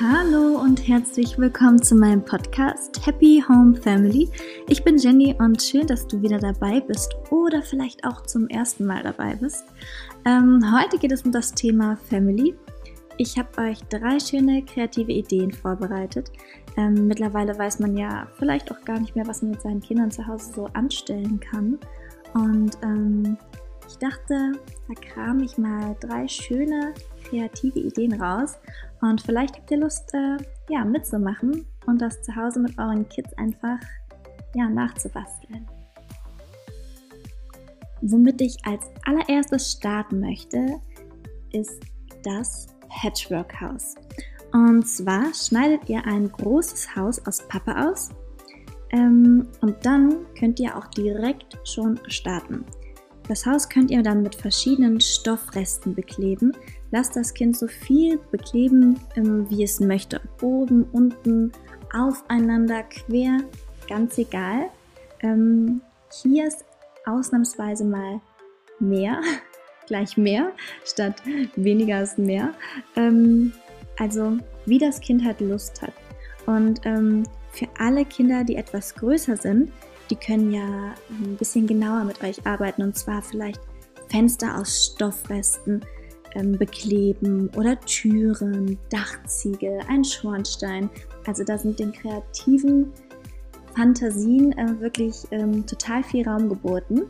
[0.00, 4.30] Hallo und herzlich willkommen zu meinem Podcast Happy Home Family.
[4.68, 8.86] Ich bin Jenny und schön, dass du wieder dabei bist oder vielleicht auch zum ersten
[8.86, 9.64] Mal dabei bist.
[10.24, 12.54] Ähm, heute geht es um das Thema Family.
[13.16, 16.30] Ich habe euch drei schöne kreative Ideen vorbereitet.
[16.76, 20.12] Ähm, mittlerweile weiß man ja vielleicht auch gar nicht mehr, was man mit seinen Kindern
[20.12, 21.76] zu Hause so anstellen kann.
[22.34, 23.36] Und ähm,
[23.88, 24.52] ich dachte,
[24.86, 26.94] da kram ich mal drei schöne
[27.28, 28.58] kreative Ideen raus
[29.00, 30.36] und vielleicht habt ihr Lust, äh,
[30.68, 33.78] ja, mitzumachen und das zu Hause mit euren Kids einfach
[34.54, 35.66] ja, nachzubasteln.
[38.00, 40.76] Womit ich als allererstes starten möchte,
[41.52, 41.80] ist
[42.22, 43.94] das Patchwork Haus.
[44.52, 48.10] Und zwar schneidet ihr ein großes Haus aus Pappe aus
[48.90, 52.64] ähm, und dann könnt ihr auch direkt schon starten.
[53.28, 56.56] Das Haus könnt ihr dann mit verschiedenen Stoffresten bekleben.
[56.90, 60.22] Lasst das Kind so viel bekleben, ähm, wie es möchte.
[60.40, 61.52] Oben, unten,
[61.92, 63.38] aufeinander, quer,
[63.86, 64.70] ganz egal.
[65.20, 65.82] Ähm,
[66.22, 66.64] hier ist
[67.04, 68.22] ausnahmsweise mal
[68.80, 69.20] mehr,
[69.86, 70.52] gleich mehr,
[70.86, 71.22] statt
[71.54, 72.54] weniger ist mehr.
[72.96, 73.52] Ähm,
[73.98, 75.92] also wie das Kind halt Lust hat.
[76.46, 76.80] Und
[77.52, 79.70] für alle Kinder, die etwas größer sind,
[80.10, 83.60] die können ja ein bisschen genauer mit euch arbeiten und zwar vielleicht
[84.08, 85.82] Fenster aus Stoffresten
[86.34, 90.90] ähm, bekleben oder Türen, Dachziegel, ein Schornstein.
[91.26, 92.92] Also da sind den kreativen
[93.74, 97.02] Fantasien äh, wirklich ähm, total viel Raum geboten.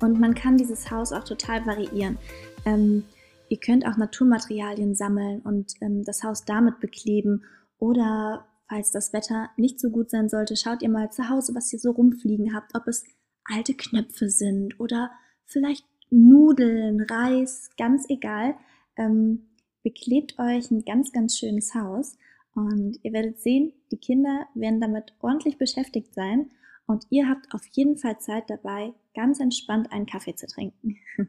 [0.00, 2.18] Und man kann dieses Haus auch total variieren.
[2.64, 3.04] Ähm,
[3.48, 7.44] ihr könnt auch Naturmaterialien sammeln und ähm, das Haus damit bekleben
[7.78, 11.72] oder Falls das Wetter nicht so gut sein sollte, schaut ihr mal zu Hause, was
[11.72, 13.04] ihr so rumfliegen habt, ob es
[13.44, 15.10] alte Knöpfe sind oder
[15.46, 18.54] vielleicht Nudeln, Reis, ganz egal.
[18.96, 19.48] Ähm,
[19.82, 22.18] beklebt euch ein ganz, ganz schönes Haus
[22.54, 26.50] und ihr werdet sehen, die Kinder werden damit ordentlich beschäftigt sein
[26.86, 30.96] und ihr habt auf jeden Fall Zeit dabei, ganz entspannt einen Kaffee zu trinken.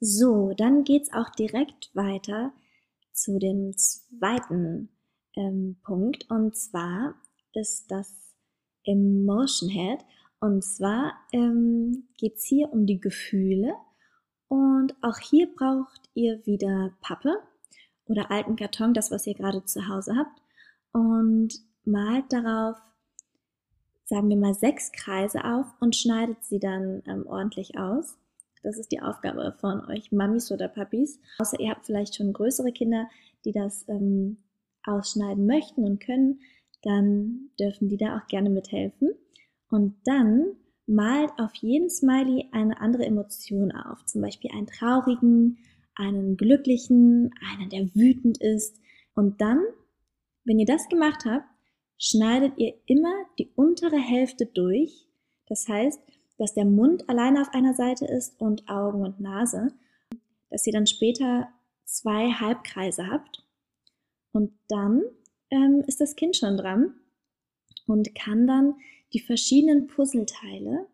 [0.00, 2.52] so, dann geht's auch direkt weiter
[3.12, 4.93] zu dem zweiten
[5.36, 6.30] ähm, Punkt.
[6.30, 7.14] Und zwar
[7.52, 8.12] ist das
[8.84, 10.00] Emotion Head.
[10.40, 13.74] Und zwar ähm, geht es hier um die Gefühle.
[14.48, 17.34] Und auch hier braucht ihr wieder Pappe
[18.06, 20.42] oder alten Karton, das, was ihr gerade zu Hause habt.
[20.92, 22.76] Und malt darauf,
[24.04, 28.18] sagen wir mal, sechs Kreise auf und schneidet sie dann ähm, ordentlich aus.
[28.62, 31.20] Das ist die Aufgabe von euch Mamis oder Papis.
[31.38, 33.08] Außer ihr habt vielleicht schon größere Kinder,
[33.44, 34.38] die das ähm,
[34.86, 36.40] ausschneiden möchten und können,
[36.82, 39.10] dann dürfen die da auch gerne mithelfen.
[39.70, 40.56] Und dann
[40.86, 44.04] malt auf jeden Smiley eine andere Emotion auf.
[44.04, 45.58] Zum Beispiel einen traurigen,
[45.94, 48.80] einen glücklichen, einen, der wütend ist.
[49.14, 49.60] Und dann,
[50.44, 51.46] wenn ihr das gemacht habt,
[51.98, 55.08] schneidet ihr immer die untere Hälfte durch.
[55.46, 56.00] Das heißt,
[56.38, 59.68] dass der Mund alleine auf einer Seite ist und Augen und Nase.
[60.50, 61.48] Dass ihr dann später
[61.84, 63.43] zwei Halbkreise habt.
[64.34, 65.02] Und dann
[65.50, 66.94] ähm, ist das Kind schon dran
[67.86, 68.74] und kann dann
[69.12, 70.88] die verschiedenen Puzzleteile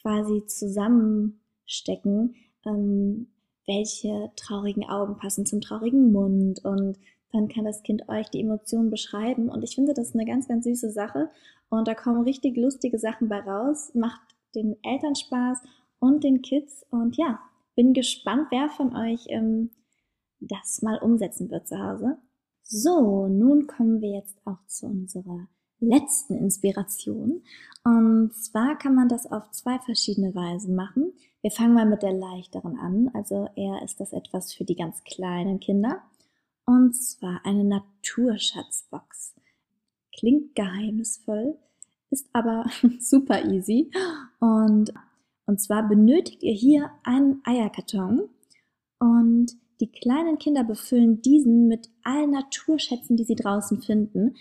[0.00, 3.26] quasi zusammenstecken, ähm,
[3.66, 6.98] welche traurigen Augen passen zum traurigen Mund und
[7.32, 10.64] dann kann das Kind euch die Emotionen beschreiben und ich finde das eine ganz, ganz
[10.64, 11.30] süße Sache
[11.68, 14.20] und da kommen richtig lustige Sachen bei raus, macht
[14.54, 15.58] den Eltern Spaß
[15.98, 17.40] und den Kids und ja,
[17.74, 19.70] bin gespannt, wer von euch ähm,
[20.38, 22.18] das mal umsetzen wird zu Hause.
[22.70, 25.48] So, nun kommen wir jetzt auch zu unserer
[25.80, 27.42] letzten Inspiration.
[27.82, 31.14] Und zwar kann man das auf zwei verschiedene Weisen machen.
[31.40, 33.10] Wir fangen mal mit der leichteren an.
[33.14, 36.02] Also eher ist das etwas für die ganz kleinen Kinder.
[36.66, 39.34] Und zwar eine Naturschatzbox.
[40.18, 41.56] Klingt geheimnisvoll,
[42.10, 42.66] ist aber
[43.00, 43.90] super easy.
[44.40, 44.92] Und,
[45.46, 48.28] und zwar benötigt ihr hier einen Eierkarton
[48.98, 54.36] und die kleinen Kinder befüllen diesen mit allen Naturschätzen, die sie draußen finden.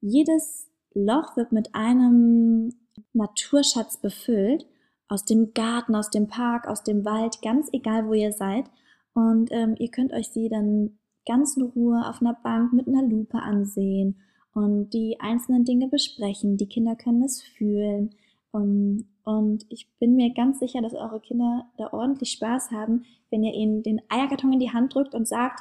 [0.00, 2.74] Jedes Loch wird mit einem
[3.12, 4.66] Naturschatz befüllt,
[5.08, 8.64] aus dem Garten, aus dem Park, aus dem Wald, ganz egal, wo ihr seid.
[9.12, 13.02] Und ähm, ihr könnt euch sie dann ganz in Ruhe auf einer Bank mit einer
[13.02, 14.20] Lupe ansehen
[14.54, 16.56] und die einzelnen Dinge besprechen.
[16.56, 18.14] Die Kinder können es fühlen.
[18.52, 23.04] Um, ähm, und ich bin mir ganz sicher, dass eure Kinder da ordentlich Spaß haben,
[23.30, 25.60] wenn ihr ihnen den Eierkarton in die Hand drückt und sagt,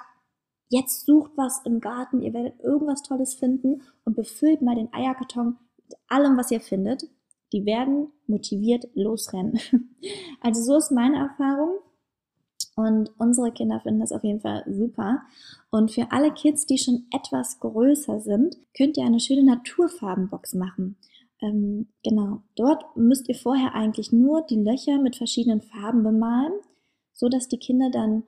[0.70, 5.58] jetzt sucht was im Garten, ihr werdet irgendwas Tolles finden und befüllt mal den Eierkarton
[5.78, 7.04] mit allem, was ihr findet.
[7.52, 9.60] Die werden motiviert losrennen.
[10.42, 11.80] Also so ist meine Erfahrung.
[12.78, 15.24] Und unsere Kinder finden das auf jeden Fall super.
[15.70, 20.96] Und für alle Kids, die schon etwas größer sind, könnt ihr eine schöne Naturfarbenbox machen.
[21.42, 26.54] Ähm, genau, dort müsst ihr vorher eigentlich nur die Löcher mit verschiedenen Farben bemalen,
[27.14, 28.24] so dass die Kinder dann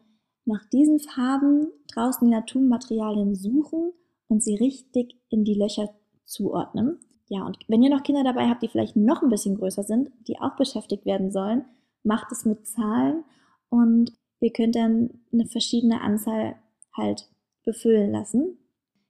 [0.46, 3.92] nach diesen Farben draußen die Naturmaterialien suchen
[4.28, 5.90] und sie richtig in die Löcher
[6.26, 7.00] zuordnen.
[7.28, 10.10] Ja, und wenn ihr noch Kinder dabei habt, die vielleicht noch ein bisschen größer sind,
[10.28, 11.66] die auch beschäftigt werden sollen,
[12.04, 13.24] macht es mit Zahlen
[13.70, 14.12] und
[14.42, 16.56] Ihr könnt dann eine verschiedene Anzahl
[16.98, 17.30] halt
[17.64, 18.58] befüllen lassen.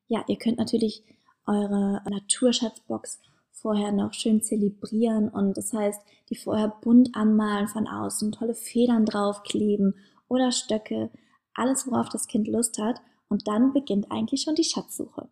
[0.08, 1.04] Ja, ihr könnt natürlich
[1.48, 3.22] eure Naturschatzbox
[3.62, 9.06] vorher noch schön zelebrieren und das heißt, die vorher bunt anmalen von außen, tolle Federn
[9.06, 9.96] draufkleben
[10.28, 11.10] oder Stöcke,
[11.54, 15.30] alles worauf das Kind Lust hat und dann beginnt eigentlich schon die Schatzsuche.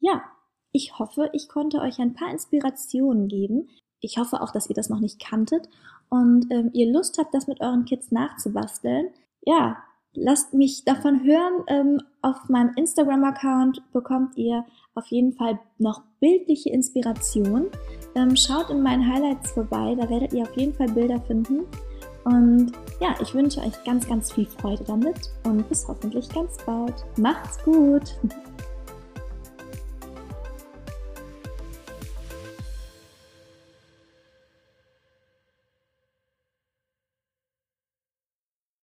[0.00, 0.22] Ja,
[0.72, 3.68] ich hoffe, ich konnte euch ein paar Inspirationen geben.
[4.00, 5.68] Ich hoffe auch, dass ihr das noch nicht kanntet
[6.08, 9.08] und ähm, ihr Lust habt, das mit euren Kids nachzubasteln
[9.46, 9.78] ja,
[10.16, 11.64] lasst mich davon hören.
[11.68, 14.64] Ähm, auf meinem Instagram-Account bekommt ihr
[14.94, 17.66] auf jeden Fall noch bildliche Inspiration.
[18.14, 21.60] Ähm, schaut in meinen Highlights vorbei, da werdet ihr auf jeden Fall Bilder finden.
[22.24, 27.04] Und ja, ich wünsche euch ganz, ganz viel Freude damit und bis hoffentlich ganz bald.
[27.16, 28.18] Macht's gut!